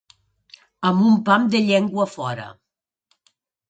[0.91, 2.53] Amb un pam de llengua fora.